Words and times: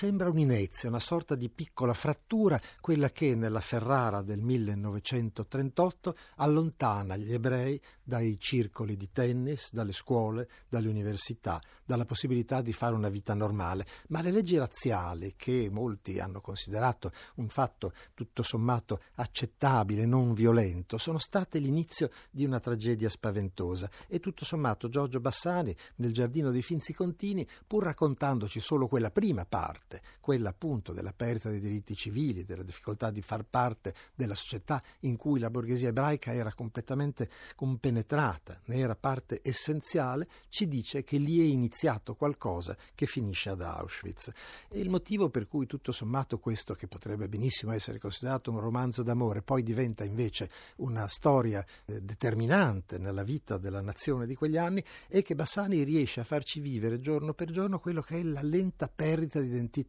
sembra 0.00 0.30
un'inezia, 0.30 0.88
una 0.88 0.98
sorta 0.98 1.34
di 1.34 1.50
piccola 1.50 1.92
frattura, 1.92 2.58
quella 2.80 3.10
che 3.10 3.34
nella 3.34 3.60
Ferrara 3.60 4.22
del 4.22 4.40
1938 4.40 6.16
allontana 6.36 7.18
gli 7.18 7.34
ebrei 7.34 7.78
dai 8.02 8.38
circoli 8.38 8.96
di 8.96 9.10
tennis, 9.12 9.70
dalle 9.74 9.92
scuole, 9.92 10.48
dalle 10.70 10.88
università, 10.88 11.60
dalla 11.84 12.06
possibilità 12.06 12.62
di 12.62 12.72
fare 12.72 12.94
una 12.94 13.10
vita 13.10 13.34
normale. 13.34 13.84
Ma 14.08 14.22
le 14.22 14.30
leggi 14.30 14.56
razziali, 14.56 15.34
che 15.36 15.68
molti 15.70 16.18
hanno 16.18 16.40
considerato 16.40 17.12
un 17.34 17.48
fatto 17.48 17.92
tutto 18.14 18.42
sommato 18.42 19.02
accettabile, 19.16 20.06
non 20.06 20.32
violento, 20.32 20.96
sono 20.96 21.18
state 21.18 21.58
l'inizio 21.58 22.08
di 22.30 22.46
una 22.46 22.58
tragedia 22.58 23.10
spaventosa 23.10 23.90
e 24.08 24.18
tutto 24.18 24.46
sommato 24.46 24.88
Giorgio 24.88 25.20
Bassani 25.20 25.76
nel 25.96 26.14
Giardino 26.14 26.50
dei 26.50 26.62
Finzi 26.62 26.94
Contini, 26.94 27.46
pur 27.66 27.84
raccontandoci 27.84 28.60
solo 28.60 28.88
quella 28.88 29.10
prima 29.10 29.44
parte, 29.44 29.88
quella 30.20 30.50
appunto 30.50 30.92
della 30.92 31.12
perdita 31.12 31.48
dei 31.48 31.60
diritti 31.60 31.94
civili, 31.94 32.44
della 32.44 32.62
difficoltà 32.62 33.10
di 33.10 33.22
far 33.22 33.44
parte 33.44 33.94
della 34.14 34.34
società 34.34 34.82
in 35.00 35.16
cui 35.16 35.40
la 35.40 35.50
borghesia 35.50 35.88
ebraica 35.88 36.32
era 36.32 36.52
completamente 36.52 37.28
compenetrata, 37.56 38.60
ne 38.66 38.76
era 38.76 38.94
parte 38.94 39.40
essenziale, 39.42 40.28
ci 40.48 40.68
dice 40.68 41.02
che 41.02 41.18
lì 41.18 41.40
è 41.40 41.44
iniziato 41.44 42.14
qualcosa 42.14 42.76
che 42.94 43.06
finisce 43.06 43.50
ad 43.50 43.62
Auschwitz. 43.62 44.32
E 44.68 44.80
il 44.80 44.90
motivo 44.90 45.30
per 45.30 45.48
cui 45.48 45.66
tutto 45.66 45.92
sommato 45.92 46.38
questo, 46.38 46.74
che 46.74 46.86
potrebbe 46.86 47.28
benissimo 47.28 47.72
essere 47.72 47.98
considerato 47.98 48.50
un 48.50 48.60
romanzo 48.60 49.02
d'amore, 49.02 49.42
poi 49.42 49.62
diventa 49.62 50.04
invece 50.04 50.50
una 50.76 51.06
storia 51.08 51.64
eh, 51.86 52.00
determinante 52.00 52.98
nella 52.98 53.22
vita 53.22 53.58
della 53.58 53.80
nazione 53.80 54.26
di 54.26 54.34
quegli 54.34 54.56
anni, 54.56 54.84
è 55.08 55.22
che 55.22 55.34
Bassani 55.34 55.82
riesce 55.82 56.20
a 56.20 56.24
farci 56.24 56.60
vivere 56.60 57.00
giorno 57.00 57.34
per 57.34 57.50
giorno 57.50 57.78
quello 57.78 58.02
che 58.02 58.18
è 58.18 58.22
la 58.22 58.42
lenta 58.42 58.88
perdita 58.88 59.40
di 59.40 59.46
identità 59.46 59.79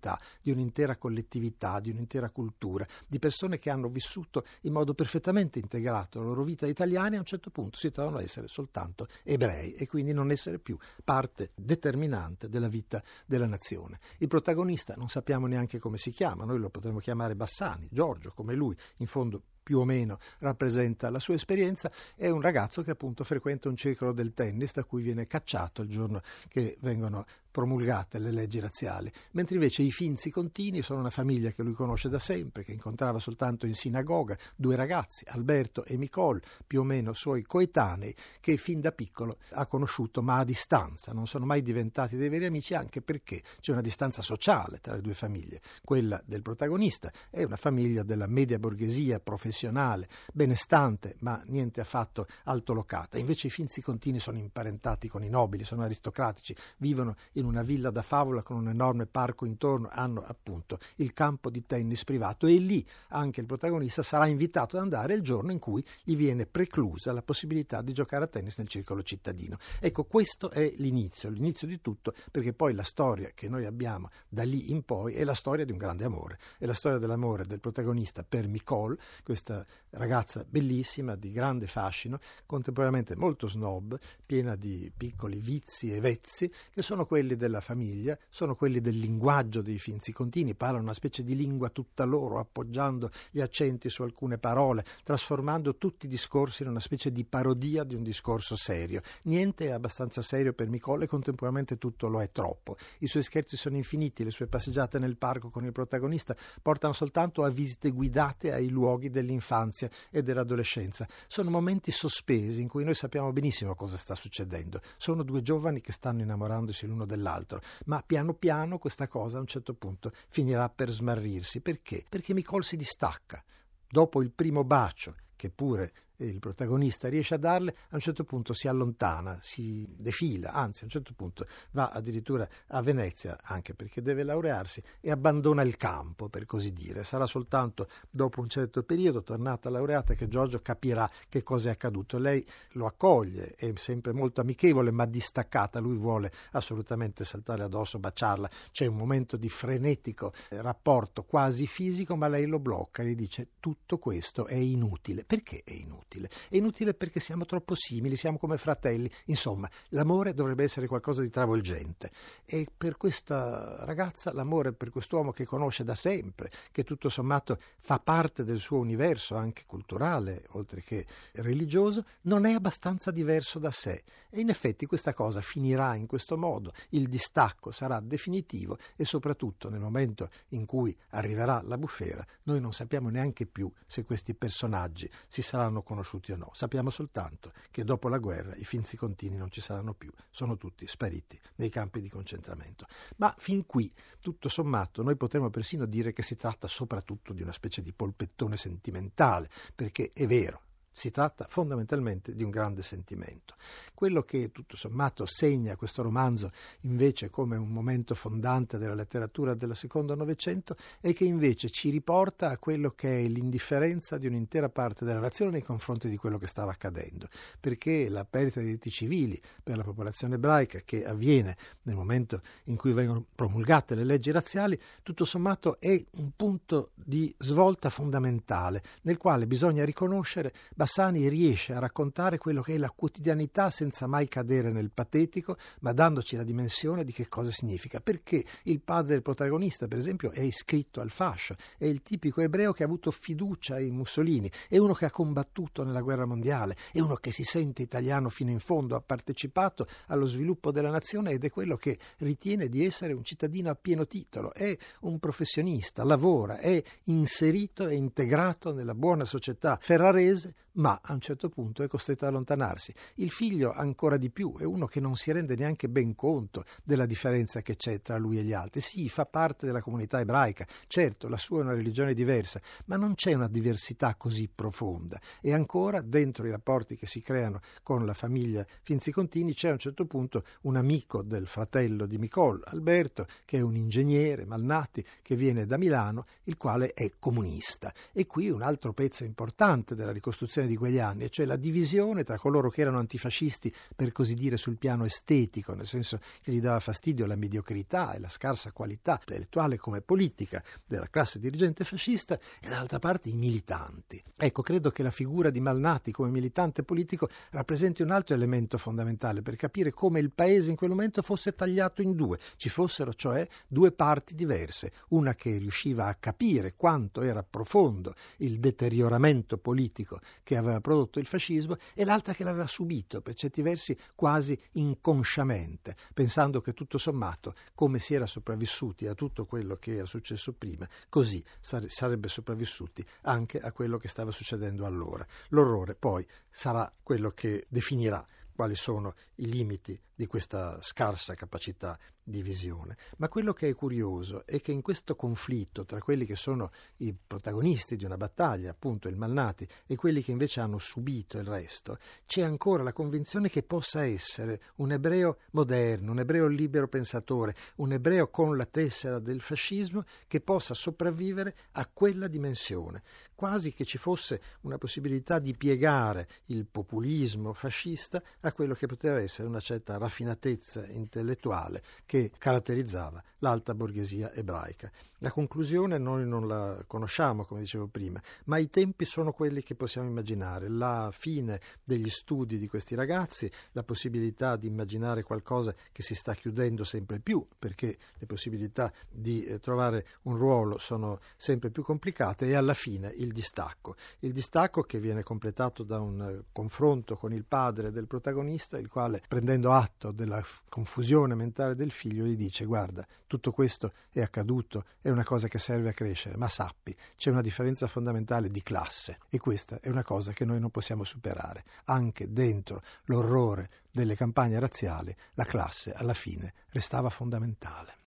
di 0.42 0.52
un'intera 0.52 0.98
collettività, 0.98 1.80
di 1.80 1.90
un'intera 1.90 2.30
cultura, 2.30 2.86
di 3.08 3.20
persone 3.20 3.58
che 3.58 3.70
hanno 3.70 3.90
vissuto 3.90 4.46
in 4.62 4.74
modo 4.74 4.94
perfettamente 4.94 5.60
integrato 5.60 6.20
la 6.20 6.26
loro 6.26 6.44
vita 6.44 6.66
italiana 6.66 7.14
e 7.14 7.16
a 7.18 7.20
un 7.20 7.26
certo 7.26 7.50
punto 7.50 7.78
si 7.78 7.92
trovano 7.92 8.18
a 8.18 8.22
essere 8.22 8.48
soltanto 8.48 9.08
ebrei 9.24 9.74
e 9.74 9.88
quindi 9.88 10.14
non 10.14 10.32
essere 10.32 10.60
più 10.60 10.78
parte 11.04 11.52
determinante 11.56 12.50
della 12.50 12.68
vita 12.68 13.04
della 13.26 13.48
nazione. 13.48 14.00
Il 14.18 14.28
protagonista 14.28 14.96
non 14.96 15.10
sappiamo 15.10 15.48
neanche 15.48 15.80
come 15.80 15.98
si 15.98 16.12
chiama, 16.12 16.46
noi 16.46 16.60
lo 16.60 16.70
potremmo 16.70 17.00
chiamare 17.00 17.36
Bassani, 17.36 17.88
Giorgio, 17.92 18.32
come 18.34 18.56
lui, 18.56 18.76
in 18.98 19.08
fondo 19.08 19.42
più 19.64 19.80
o 19.80 19.86
meno 19.86 20.18
rappresenta 20.40 21.10
la 21.10 21.20
sua 21.20 21.36
esperienza, 21.36 21.92
è 22.16 22.30
un 22.30 22.42
ragazzo 22.42 22.82
che 22.82 22.92
appunto 22.92 23.24
frequenta 23.24 23.70
un 23.70 23.76
circolo 23.76 24.12
del 24.12 24.34
tennis 24.34 24.74
da 24.74 24.84
cui 24.84 25.02
viene 25.02 25.28
cacciato 25.28 25.82
il 25.82 25.90
giorno 25.90 26.22
che 26.48 26.78
vengono 26.82 27.26
promulgate 27.52 28.18
le 28.18 28.32
leggi 28.32 28.60
razziali, 28.60 29.12
mentre 29.32 29.56
invece 29.56 29.84
i 29.84 29.92
Finzi 29.92 30.32
Contini 30.32 30.82
sono 30.82 31.00
una 31.00 31.10
famiglia 31.10 31.52
che 31.52 31.64
lui 31.64 31.74
conosce 31.74 32.10
da 32.10 32.18
sempre, 32.18 32.64
che 32.64 32.72
incontrava 32.72 33.20
soltanto 33.20 33.66
in 33.66 33.76
sinagoga, 33.76 34.38
due 34.56 34.76
ragazzi, 34.76 35.26
Alberto 35.28 35.84
e 35.86 35.98
Nicole, 35.98 36.42
più 36.66 36.80
o 36.80 36.84
meno 36.84 37.14
suoi 37.14 37.44
coetanei, 37.44 38.16
che 38.40 38.56
fin 38.58 38.80
da 38.80 38.92
piccolo 38.92 39.38
ha 39.52 39.66
conosciuto 39.66 40.22
ma 40.22 40.38
a 40.38 40.44
distanza, 40.46 41.12
non 41.12 41.28
sono 41.28 41.46
mai 41.46 41.62
diventati 41.62 42.16
dei 42.16 42.30
veri 42.30 42.46
amici 42.46 42.74
anche 42.74 43.02
perché 43.02 43.44
c'è 43.60 43.74
una 43.74 43.82
distanza 43.82 44.22
sociale 44.22 44.80
tra 44.80 44.96
le 44.96 45.02
due 45.02 45.14
famiglie, 45.14 45.62
quella 45.84 46.22
del 46.26 46.42
protagonista 46.42 47.12
è 47.30 47.44
una 47.44 47.58
famiglia 47.58 48.04
della 48.04 48.28
media 48.28 48.60
borghesia 48.60 49.20
professionale, 49.20 50.08
benestante 50.34 51.16
ma 51.20 51.42
niente 51.48 51.82
affatto 51.82 52.28
altolocata, 52.46 53.18
invece 53.18 53.48
i 53.48 53.50
Finzi 53.50 53.82
Contini 53.82 54.20
sono 54.20 54.38
imparentati 54.38 55.10
con 55.10 55.24
i 55.24 55.30
nobili, 55.30 55.64
sono 55.64 55.84
aristocratici, 55.84 56.56
vivono 56.78 57.16
in 57.34 57.41
in 57.42 57.48
una 57.48 57.62
villa 57.64 57.90
da 57.90 58.02
favola 58.02 58.42
con 58.42 58.58
un 58.58 58.70
enorme 58.70 59.06
parco 59.06 59.46
intorno, 59.46 59.90
hanno 59.92 60.22
appunto 60.22 60.80
il 60.98 61.12
campo 61.14 61.50
di 61.50 61.66
tennis 61.66 62.04
privato 62.04 62.48
e 62.48 62.58
lì 62.58 62.86
anche 63.10 63.42
il 63.42 63.46
protagonista 63.46 64.02
sarà 64.02 64.28
invitato 64.28 64.78
ad 64.78 64.84
andare 64.84 65.14
il 65.14 65.22
giorno 65.22 65.52
in 65.52 65.60
cui 65.60 65.84
gli 66.04 66.16
viene 66.16 66.46
preclusa 66.46 67.12
la 67.12 67.22
possibilità 67.22 67.82
di 67.82 67.94
giocare 67.94 68.24
a 68.24 68.28
tennis 68.28 68.58
nel 68.58 68.68
circolo 68.68 69.02
cittadino. 69.04 69.58
Ecco, 69.80 70.06
questo 70.06 70.50
è 70.50 70.74
l'inizio, 70.78 71.30
l'inizio 71.30 71.68
di 71.68 71.82
tutto, 71.82 72.14
perché 72.32 72.54
poi 72.54 72.74
la 72.74 72.84
storia 72.84 73.32
che 73.34 73.50
noi 73.50 73.66
abbiamo 73.66 74.10
da 74.30 74.44
lì 74.44 74.72
in 74.72 74.84
poi 74.84 75.14
è 75.14 75.24
la 75.24 75.34
storia 75.34 75.66
di 75.66 75.72
un 75.72 75.78
grande 75.78 76.06
amore, 76.06 76.38
è 76.58 76.66
la 76.66 76.74
storia 76.74 76.98
dell'amore 76.98 77.46
del 77.46 77.60
protagonista 77.60 78.24
per 78.24 78.48
Nicole, 78.48 78.98
questa 79.24 79.66
ragazza 79.92 80.46
bellissima, 80.48 81.16
di 81.16 81.32
grande 81.32 81.68
fascino, 81.68 82.20
contemporaneamente 82.46 83.16
molto 83.16 83.48
snob, 83.48 83.98
piena 84.26 84.56
di 84.56 84.92
piccoli 84.96 85.40
vizi 85.40 85.94
e 85.94 86.00
vezzi, 86.00 86.52
che 86.72 86.82
sono 86.82 87.06
quelli 87.06 87.31
quelli 87.32 87.36
della 87.36 87.62
famiglia, 87.62 88.18
sono 88.30 88.56
quelli 88.56 88.82
del 88.82 88.98
linguaggio 88.98 89.62
dei 89.62 89.78
Finzi 89.78 90.12
Contini, 90.12 90.56
parlano 90.56 90.84
una 90.84 90.94
specie 90.94 91.24
di 91.24 91.36
lingua 91.36 91.70
tutta 91.70 92.04
loro, 92.04 92.40
appoggiando 92.40 93.10
gli 93.32 93.42
accenti 93.42 93.90
su 93.90 94.04
alcune 94.04 94.38
parole, 94.38 94.84
trasformando 95.04 95.78
tutti 95.78 96.06
i 96.06 96.10
discorsi 96.10 96.64
in 96.64 96.70
una 96.70 96.80
specie 96.80 97.12
di 97.12 97.24
parodia 97.24 97.84
di 97.84 97.96
un 97.96 98.04
discorso 98.04 98.56
serio. 98.56 99.02
Niente 99.24 99.68
è 99.68 99.72
abbastanza 99.72 100.22
serio 100.22 100.54
per 100.54 100.70
Nicole 100.70 101.06
e 101.06 101.08
contemporaneamente 101.08 101.78
tutto 101.78 102.08
lo 102.08 102.22
è 102.22 102.32
troppo. 102.32 102.76
I 103.00 103.08
suoi 103.08 103.24
scherzi 103.24 103.56
sono 103.56 103.78
infiniti, 103.78 104.24
le 104.24 104.32
sue 104.32 104.48
passeggiate 104.48 105.00
nel 105.00 105.18
parco 105.18 105.50
con 105.50 105.66
il 105.66 105.72
protagonista 105.72 106.36
portano 106.62 106.94
soltanto 106.94 107.44
a 107.44 107.50
visite 107.50 107.92
guidate 107.92 108.52
ai 108.52 108.70
luoghi 108.70 109.10
dell'infanzia 109.10 109.90
e 110.10 110.22
dell'adolescenza. 110.22 111.08
Sono 111.28 111.50
momenti 111.50 111.92
sospesi 111.92 112.62
in 112.62 112.68
cui 112.68 112.84
noi 112.84 112.96
sappiamo 112.96 113.32
benissimo 113.32 113.76
cosa 113.76 113.98
sta 113.98 114.16
succedendo. 114.16 114.82
Sono 114.98 115.24
due 115.24 115.42
giovani 115.42 115.82
che 115.82 115.92
stanno 115.92 116.22
innamorandosi 116.22 116.86
l'uno 116.86 117.06
dell'altro 117.06 117.21
dell'altro, 117.22 117.62
ma 117.86 118.02
piano 118.02 118.34
piano 118.34 118.80
questa 118.80 119.08
cosa 119.08 119.38
a 119.38 119.42
un 119.42 119.48
certo 119.48 119.76
punto 119.76 120.12
finirà 120.30 120.68
per 120.70 120.90
smarrirsi. 120.90 121.62
Perché? 121.62 122.04
Perché 122.10 122.34
Micol 122.34 122.64
si 122.64 122.76
distacca. 122.76 123.44
Dopo 123.88 124.22
il 124.22 124.32
primo 124.32 124.64
bacio, 124.64 125.16
che 125.36 125.52
pure 125.52 125.94
il 126.26 126.40
protagonista 126.40 127.10
riesce 127.10 127.36
a 127.36 127.38
darle, 127.38 127.76
a 127.90 127.96
un 127.96 128.00
certo 128.00 128.24
punto 128.24 128.54
si 128.54 128.68
allontana, 128.68 129.38
si 129.42 129.86
defila, 129.98 130.52
anzi 130.52 130.82
a 130.82 130.86
un 130.86 130.92
certo 130.92 131.14
punto 131.16 131.46
va 131.72 131.90
addirittura 131.90 132.48
a 132.68 132.82
Venezia, 132.82 133.40
anche 133.42 133.74
perché 133.74 134.02
deve 134.02 134.24
laurearsi, 134.24 134.82
e 135.00 135.12
abbandona 135.12 135.62
il 135.64 135.78
campo, 135.78 136.30
per 136.30 136.46
così 136.46 136.72
dire. 136.74 137.04
Sarà 137.04 137.26
soltanto 137.26 137.88
dopo 138.10 138.42
un 138.42 138.50
certo 138.50 138.84
periodo, 138.84 139.24
tornata 139.24 139.70
laureata, 139.70 140.14
che 140.14 140.28
Giorgio 140.28 140.62
capirà 140.62 141.10
che 141.28 141.44
cosa 141.44 141.70
è 141.70 141.74
accaduto. 141.74 142.18
Lei 142.18 142.46
lo 142.74 142.86
accoglie, 142.86 143.56
è 143.56 143.72
sempre 143.76 144.14
molto 144.14 144.42
amichevole, 144.42 144.92
ma 144.92 145.06
distaccata, 145.06 145.80
lui 145.80 145.98
vuole 145.98 146.32
assolutamente 146.52 147.26
saltare 147.26 147.64
addosso, 147.64 148.00
baciarla. 148.00 148.50
C'è 148.72 148.86
un 148.86 148.96
momento 148.96 149.38
di 149.38 149.50
frenetico 149.50 150.34
rapporto 150.50 151.24
quasi 151.24 151.68
fisico, 151.68 152.16
ma 152.16 152.28
lei 152.28 152.46
lo 152.46 152.60
blocca, 152.60 153.04
gli 153.04 153.16
dice 153.16 153.50
tutto 153.60 153.98
questo 153.98 154.46
è 154.46 154.56
inutile. 154.56 155.24
Perché 155.24 155.62
è 155.64 155.72
inutile? 155.72 156.11
Inutile. 156.12 156.30
È 156.50 156.58
inutile 156.58 156.94
perché 156.94 157.20
siamo 157.20 157.46
troppo 157.46 157.76
simili, 157.76 158.16
siamo 158.16 158.38
come 158.38 158.58
fratelli. 158.58 159.10
Insomma, 159.26 159.70
l'amore 159.90 160.34
dovrebbe 160.34 160.64
essere 160.64 160.88
qualcosa 160.88 161.22
di 161.22 161.30
travolgente. 161.30 162.12
E 162.46 162.68
per 162.76 162.98
questa 162.98 163.86
ragazza, 163.86 164.34
l'amore 164.34 164.74
per 164.74 164.90
quest'uomo 164.90 165.32
che 165.32 165.46
conosce 165.46 165.84
da 165.84 165.96
sempre, 165.96 166.52
che 166.72 166.84
tutto 166.84 167.10
sommato 167.10 167.58
fa 167.80 168.00
parte 168.00 168.44
del 168.44 168.60
suo 168.60 168.80
universo, 168.80 169.36
anche 169.36 169.64
culturale, 169.66 170.46
oltre 170.52 170.82
che 170.82 171.06
religioso, 171.36 172.04
non 172.24 172.46
è 172.46 172.54
abbastanza 172.54 173.12
diverso 173.12 173.60
da 173.60 173.72
sé. 173.72 174.04
E 174.30 174.40
in 174.42 174.50
effetti 174.50 174.86
questa 174.86 175.14
cosa 175.14 175.42
finirà 175.42 175.96
in 175.96 176.08
questo 176.08 176.38
modo. 176.38 176.74
Il 176.90 177.08
distacco 177.08 177.72
sarà 177.72 178.00
definitivo 178.00 178.78
e 178.96 179.06
soprattutto 179.06 179.70
nel 179.70 179.80
momento 179.80 180.30
in 180.50 180.66
cui 180.66 180.96
arriverà 181.10 181.62
la 181.64 181.78
bufera, 181.78 182.26
noi 182.44 182.60
non 182.60 182.74
sappiamo 182.74 183.10
neanche 183.10 183.46
più 183.46 183.72
se 183.86 184.04
questi 184.04 184.34
personaggi 184.34 185.10
si 185.28 185.42
saranno 185.42 185.82
conosciuti 185.82 186.01
conosciuti 186.02 186.32
o 186.32 186.36
no. 186.36 186.50
Sappiamo 186.54 186.90
soltanto 186.90 187.54
che 187.70 187.84
dopo 187.84 188.10
la 188.10 188.18
guerra 188.18 188.56
i 188.56 188.66
finzi 188.66 188.98
contini 188.98 189.38
non 189.38 189.52
ci 189.52 189.62
saranno 189.62 189.94
più, 189.94 190.12
sono 190.30 190.58
tutti 190.58 190.86
spariti 190.88 191.40
nei 191.56 191.70
campi 191.70 192.02
di 192.02 192.10
concentramento. 192.10 192.86
Ma 193.18 193.34
fin 193.38 193.66
qui, 193.66 193.92
tutto 194.20 194.50
sommato, 194.50 195.04
noi 195.04 195.16
potremmo 195.16 195.50
persino 195.50 195.86
dire 195.86 196.12
che 196.12 196.24
si 196.24 196.36
tratta 196.36 196.68
soprattutto 196.68 197.34
di 197.34 197.42
una 197.42 197.52
specie 197.52 197.82
di 197.82 197.94
polpettone 197.94 198.58
sentimentale, 198.58 199.50
perché 199.74 200.12
è 200.14 200.26
vero, 200.26 200.64
si 200.92 201.10
tratta 201.10 201.46
fondamentalmente 201.48 202.34
di 202.34 202.44
un 202.44 202.50
grande 202.50 202.82
sentimento. 202.82 203.56
Quello 203.94 204.24
che 204.24 204.52
tutto 204.52 204.76
sommato 204.76 205.26
segna 205.26 205.76
questo 205.76 206.02
romanzo 206.02 206.52
invece 206.82 207.30
come 207.30 207.56
un 207.56 207.70
momento 207.70 208.14
fondante 208.14 208.78
della 208.78 208.94
letteratura 208.94 209.54
del 209.54 209.76
secondo 209.76 210.16
Novecento 210.16 210.76
è 211.00 211.14
che 211.14 211.24
invece 211.24 211.70
ci 211.70 211.90
riporta 211.90 212.50
a 212.50 212.58
quello 212.58 212.90
che 212.90 213.24
è 213.24 213.28
l'indifferenza 213.28 214.18
di 214.18 214.28
un'intera 214.28 214.70
parte 214.70 215.06
della 215.06 215.20
nazione 215.20 215.52
nei 215.52 215.64
confronti 215.64 216.10
di 216.10 216.18
quello 216.18 216.38
che 216.38 216.48
stava 216.48 216.72
accadendo, 216.72 217.28
perché 217.60 218.10
la 218.10 218.26
perdita 218.26 218.60
dei 218.60 218.70
diritti 218.70 218.92
civili 218.92 219.40
per 219.64 219.78
la 219.78 219.84
popolazione 219.84 220.36
ebraica 220.36 220.80
che 220.80 221.06
avviene 221.06 221.56
nel 221.84 221.96
momento 221.96 222.42
in 222.66 222.76
cui 222.76 222.92
vengono 222.92 223.26
promulgate 223.34 223.96
le 223.96 224.04
leggi 224.04 224.32
razziali, 224.32 224.80
tutto 225.04 225.26
sommato 225.26 225.80
è 225.80 226.04
un 226.12 226.32
punto 226.36 226.92
di 226.96 227.34
svolta 227.38 227.90
fondamentale 227.90 228.84
nel 229.04 229.18
quale 229.18 229.48
bisogna 229.48 229.86
riconoscere 229.86 230.52
Bassani 230.82 231.30
riesce 231.30 231.74
a 231.74 231.80
raccontare 231.80 232.40
quello 232.40 232.64
che 232.64 232.74
è 232.74 232.78
la 232.80 232.90
quotidianità 232.90 233.70
senza 233.70 234.08
mai 234.08 234.28
cadere 234.28 234.72
nel 234.72 234.90
patetico, 234.90 235.56
ma 235.82 235.92
dandoci 235.92 236.36
la 236.36 236.44
dimensione 236.44 237.04
di 237.04 237.12
che 237.12 237.28
cosa 237.28 237.52
significa. 237.52 238.00
Perché 238.00 238.44
il 238.64 238.82
padre 238.82 239.14
del 239.14 239.22
protagonista, 239.22 239.88
per 239.88 240.00
esempio, 240.00 240.32
è 240.32 240.42
iscritto 240.42 241.00
al 241.00 241.12
fascio, 241.12 241.56
è 241.78 241.86
il 241.86 242.02
tipico 242.02 242.42
ebreo 242.42 242.72
che 242.72 242.82
ha 242.82 242.88
avuto 242.88 243.12
fiducia 243.12 243.80
in 243.80 243.94
Mussolini, 243.94 244.52
è 244.68 244.80
uno 244.80 244.94
che 244.94 245.06
ha 245.06 245.12
combattuto 245.12 245.84
nella 245.84 246.02
guerra 246.02 246.26
mondiale, 246.26 246.76
è 246.92 247.00
uno 247.00 247.14
che 247.14 247.30
si 247.30 247.44
sente 247.44 247.84
italiano 247.84 248.30
fino 248.30 248.50
in 248.50 248.60
fondo, 248.60 248.96
ha 248.96 249.02
partecipato 249.02 249.86
allo 250.08 250.26
sviluppo 250.26 250.72
della 250.72 250.90
nazione 250.90 251.30
ed 251.30 251.44
è 251.44 251.52
quello 251.52 251.76
che 251.76 252.00
ritiene 252.18 252.70
di 252.70 252.84
essere 252.84 253.14
un 253.14 253.24
cittadino 253.24 253.70
a 253.70 253.76
pieno 253.76 254.08
titolo, 254.08 254.52
è 254.52 254.76
un 255.02 255.20
professionista, 255.20 256.04
lavora, 256.04 256.58
è 256.58 256.82
inserito 257.04 257.88
e 257.88 257.94
integrato 257.94 258.74
nella 258.74 258.96
buona 258.96 259.26
società 259.26 259.78
ferrarese, 259.80 260.56
ma 260.74 261.00
a 261.04 261.14
un 261.14 261.20
certo 261.20 261.50
punto 261.50 261.84
è 261.84 261.88
costretto 261.88 262.26
ad 262.26 262.32
allontanarsi. 262.32 262.94
Il 263.16 263.32
figlio 263.32 263.72
ancora 263.72 264.18
di 264.18 264.30
più, 264.30 264.56
è 264.58 264.64
uno 264.64 264.86
che 264.86 265.00
non 265.00 265.16
si 265.16 265.32
rende 265.32 265.56
neanche 265.56 265.90
ben 265.90 266.16
conto 266.16 266.64
della 266.84 267.06
differenza 267.06 267.62
che 267.62 267.76
c'è 267.76 268.02
tra 268.02 268.18
lui 268.18 268.40
e 268.40 268.44
gli 268.44 268.54
altri. 268.54 268.82
Sì, 268.82 269.10
fa 269.10 269.26
parte 269.26 269.66
della 269.66 269.82
comunità 269.82 270.20
ebraica, 270.20 270.66
certo, 270.88 271.28
la 271.28 271.38
sua 271.38 271.60
è 271.60 271.64
una 271.64 271.74
religione 271.74 272.14
diversa, 272.14 272.62
ma 272.86 272.96
non 272.96 273.16
c'è 273.16 273.34
una 273.34 273.48
diversità 273.48 274.16
così 274.16 274.50
profonda. 274.54 275.20
E 275.42 275.54
ancora, 275.54 276.02
dentro 276.02 276.46
i 276.46 276.52
rapporti 276.52 276.96
che 276.96 277.08
si 277.08 277.22
creano 277.22 277.60
con 277.84 278.06
la 278.06 278.14
famiglia 278.14 278.66
Finzi-Contini, 278.82 279.54
c'è 279.54 279.70
a 279.70 279.74
un 279.74 279.80
certo 279.80 280.06
punto 280.06 280.44
un 280.62 280.76
amico 280.76 281.22
del 281.22 281.48
fratello 281.48 282.06
di 282.06 282.18
Micol, 282.18 282.62
Alberto, 282.66 283.26
che 283.46 283.58
è 283.58 283.62
un 283.62 283.76
ingegnere, 283.76 284.46
Malnati, 284.46 285.06
che 285.22 285.36
viene 285.36 285.66
da 285.66 285.78
Milano, 285.78 286.26
il 286.44 286.58
quale 286.58 286.94
è 286.94 287.12
comunista. 287.20 287.94
E 288.12 288.26
qui 288.28 288.50
un 288.50 288.62
altro 288.62 288.94
pezzo 288.94 289.24
importante 289.24 289.96
della 289.96 290.12
ricostruzione 290.12 290.61
rivoluzione 290.62 290.68
di 290.68 290.76
quegli 290.76 291.00
anni, 291.00 291.32
cioè 291.32 291.46
la 291.46 291.56
divisione 291.56 292.24
tra 292.24 292.38
coloro 292.38 292.70
che 292.70 292.82
erano 292.82 293.00
antifascisti 293.00 293.74
per 293.96 294.12
così 294.12 294.34
dire 294.36 294.58
sul 294.58 294.78
piano 294.78 295.06
estetico, 295.06 295.74
nel 295.74 295.88
senso 295.88 296.20
che 296.42 296.52
gli 296.52 296.62
dava 296.62 296.80
fastidio 296.80 297.26
la 297.26 297.36
mediocrità 297.36 298.14
e 298.14 298.20
la 298.20 298.30
scarsa 298.30 298.72
qualità 298.72 299.18
intellettuale 299.20 299.78
come 299.78 300.02
politica 300.02 300.64
della 300.86 301.08
classe 301.10 301.40
dirigente 301.40 301.84
fascista 301.84 302.38
e 302.60 302.68
dall'altra 302.70 303.00
parte 303.00 303.30
i 303.30 303.34
militanti. 303.34 304.22
Ecco, 304.38 304.62
credo 304.62 304.90
che 304.92 305.04
la 305.04 305.12
figura 305.12 305.50
di 305.50 305.60
Malnati 305.60 306.12
come 306.12 306.30
militante 306.30 306.84
politico 306.84 307.30
rappresenti 307.52 308.02
un 308.02 308.12
altro 308.12 308.36
elemento 308.36 308.78
fondamentale 308.78 309.42
per 309.42 309.56
capire 309.56 309.92
come 309.92 310.20
il 310.20 310.32
paese 310.32 310.70
in 310.70 310.76
quel 310.76 310.90
momento 310.90 311.22
fosse 311.22 311.54
tagliato 311.54 312.02
in 312.02 312.16
due, 312.16 312.40
ci 312.58 312.70
fossero 312.70 313.14
cioè 313.14 313.48
due 313.68 313.92
parti 313.92 314.36
diverse, 314.36 314.92
una 315.10 315.36
che 315.36 315.58
riusciva 315.58 316.08
a 316.08 316.16
capire 316.16 316.74
quanto 316.76 317.22
era 317.22 317.44
profondo 317.44 318.16
il 318.38 318.60
deterioramento 318.60 319.58
politico 319.58 320.20
che 320.44 320.51
aveva 320.56 320.82
prodotto 320.82 321.20
il 321.20 321.26
fascismo 321.26 321.78
e 321.94 322.06
l'altra 322.06 322.34
che 322.34 322.44
l'aveva 322.44 322.68
subito, 322.68 323.22
per 323.22 323.34
certi 323.34 323.62
versi 323.62 323.98
quasi 324.16 324.60
inconsciamente, 324.74 325.96
pensando 326.14 326.62
che 326.62 326.74
tutto 326.74 326.98
sommato, 326.98 327.56
come 327.74 328.00
si 328.00 328.14
era 328.14 328.26
sopravvissuti 328.26 329.08
a 329.08 329.14
tutto 329.14 329.46
quello 329.46 329.76
che 329.76 329.96
era 329.96 330.06
successo 330.06 330.54
prima, 330.54 330.88
così 331.10 331.44
sarebbe 331.60 332.28
sopravvissuti 332.28 333.06
anche 333.24 333.60
a 333.60 333.72
quello 333.72 333.98
che 333.98 334.08
stava 334.08 334.32
succedendo 334.32 334.86
allora. 334.86 335.26
L'orrore 335.50 335.96
poi 335.96 336.26
sarà 336.50 336.90
quello 337.04 337.32
che 337.32 337.66
definirà 337.70 338.26
quali 338.54 338.76
sono 338.76 339.16
i 339.36 339.50
limiti 339.50 340.00
di 340.14 340.28
questa 340.28 340.80
scarsa 340.82 341.34
capacità 341.34 341.98
di 342.24 342.42
visione. 342.42 342.98
Ma 343.18 343.30
quello 343.30 343.54
che 343.54 343.70
è 343.70 343.76
curioso 343.76 344.46
è 344.46 344.60
che 344.62 344.72
in 344.72 344.82
questo 344.82 345.16
conflitto 345.16 345.86
tra 345.86 346.00
quelli 346.00 346.26
che 346.26 346.36
sono 346.36 346.72
i 346.98 347.14
protagonisti 347.14 347.96
di 347.96 348.06
una 348.06 348.18
battaglia, 348.18 348.72
appunto 348.72 349.08
il 349.08 349.16
Malnati, 349.16 349.68
e 349.88 349.96
quelli 349.96 350.22
che 350.22 350.32
invece 350.32 350.60
hanno 350.60 350.80
subito 350.80 351.38
il 351.38 351.46
resto, 351.46 351.98
c'è 352.26 352.42
ancora 352.42 352.84
la 352.84 352.94
convinzione 352.94 353.50
che 353.50 353.64
possa 353.64 354.06
essere 354.06 354.62
un 354.76 354.92
ebreo 354.92 355.40
moderno, 355.52 356.12
un 356.12 356.20
ebreo 356.20 356.48
libero 356.48 356.88
pensatore, 356.88 357.56
un 357.78 357.92
ebreo 357.92 358.30
con 358.30 358.56
la 358.58 358.66
tessera 358.66 359.20
del 359.20 359.42
fascismo 359.42 360.04
che 360.28 360.42
possa 360.42 360.74
sopravvivere 360.74 361.56
a 361.74 361.88
quella 361.88 362.28
dimensione, 362.28 363.04
quasi 363.36 363.74
che 363.74 363.86
ci 363.86 363.98
fosse 363.98 364.42
una 364.62 364.78
possibilità 364.78 365.40
di 365.40 365.56
piegare 365.56 366.28
il 366.46 366.66
populismo 366.66 367.54
fascista 367.54 368.22
a 368.42 368.54
quello 368.54 368.74
che 368.74 368.86
poteva 368.86 369.20
essere 369.20 369.48
una 369.48 369.60
certa 369.60 369.98
raffinatezza 369.98 370.86
intellettuale 370.88 371.82
che 372.12 372.30
caratterizzava 372.38 373.24
l'alta 373.38 373.74
borghesia 373.74 374.34
ebraica. 374.34 374.92
La 375.20 375.32
conclusione 375.32 375.98
noi 375.98 376.28
non 376.28 376.48
la 376.48 376.84
conosciamo, 376.86 377.46
come 377.46 377.62
dicevo 377.62 377.88
prima, 377.88 378.20
ma 378.46 378.58
i 378.58 378.70
tempi 378.70 379.06
sono 379.06 379.32
quelli 379.32 379.62
che 379.62 379.76
possiamo 379.76 380.10
immaginare. 380.10 380.68
La 380.68 381.10
fine 381.14 381.62
degli 381.84 382.10
studi 382.10 382.58
di 382.58 382.68
questi 382.68 382.96
ragazzi, 382.96 383.50
la 383.74 383.84
possibilità 383.84 384.58
di 384.58 384.68
immaginare 384.68 385.24
qualcosa 385.24 385.74
che 385.92 386.02
si 386.02 386.16
sta 386.16 386.34
chiudendo 386.34 386.84
sempre 386.84 387.20
più, 387.20 387.48
perché 387.58 387.96
le 388.18 388.26
possibilità 388.26 388.92
di 389.10 389.46
eh, 389.46 389.60
trovare 389.60 390.06
un 390.24 390.36
ruolo 390.36 390.80
sono 390.80 391.20
sempre 391.38 391.70
più 391.70 391.84
complicate, 391.84 392.48
e 392.48 392.56
alla 392.56 392.74
fine 392.74 393.14
il 393.16 393.32
distacco. 393.32 393.96
Il 394.20 394.34
distacco 394.34 394.82
che 394.82 395.00
viene 395.00 395.24
completato 395.24 395.84
da 395.84 396.00
un 396.00 396.22
eh, 396.22 396.44
confronto 396.52 397.16
con 397.16 397.32
il 397.32 397.46
padre 397.46 397.92
del 397.92 398.08
protagonista, 398.08 398.80
il 398.80 398.90
quale, 398.90 399.22
prendendo 399.28 399.72
atto 399.72 400.12
della 400.12 400.44
confusione 400.68 401.36
mentale 401.36 401.76
del 401.76 401.92
figlio, 402.02 402.26
gli 402.26 402.36
dice: 402.36 402.66
Guarda, 402.66 403.06
tutto 403.28 403.52
questo 403.52 403.94
è 404.10 404.22
accaduto, 404.22 404.86
è 405.02 405.10
una 405.10 405.24
cosa 405.24 405.48
che 405.48 405.60
serve 405.60 405.90
a 405.90 405.94
crescere, 405.94 406.36
ma 406.36 406.50
sappi, 406.50 406.96
c'è 407.16 407.30
una 407.30 407.42
differenza 407.42 407.86
fondamentale 407.86 408.50
di 408.50 408.64
classe 408.64 409.20
e 409.30 409.38
questa 409.38 409.80
è 409.80 409.90
una 409.90 410.04
cosa 410.04 410.32
che 410.32 410.44
noi 410.44 410.60
non 410.60 410.72
possiamo 410.72 411.04
superare. 411.04 411.64
Anche 411.86 412.34
dentro 412.34 412.82
l'orrore 413.06 413.70
delle 413.92 414.16
campagne 414.16 414.60
razziali, 414.60 415.16
la 415.36 415.46
classe 415.46 415.94
alla 415.94 416.16
fine 416.16 416.54
restava 416.70 417.10
fondamentale. 417.10 418.00